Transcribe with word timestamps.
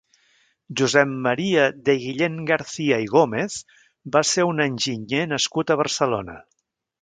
Josep 0.79 1.09
Maria 1.25 1.65
de 1.89 1.95
Guillén-Garcia 2.05 2.97
i 3.03 3.09
Gómez 3.11 3.59
va 4.17 4.25
ser 4.31 4.47
un 4.53 4.65
enginyer 4.67 5.23
nascut 5.35 5.77
a 5.77 5.79
Barcelona. 5.85 6.41